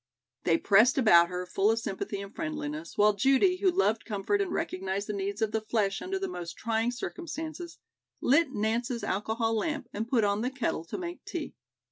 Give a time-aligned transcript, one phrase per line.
[0.45, 4.51] They pressed about her, full of sympathy and friendliness, while Judy, who loved comfort and
[4.51, 7.77] recognized the needs of the flesh under the most trying circumstances,
[8.19, 11.53] lit Nance's alcohol lamp and put on the kettle to make tea.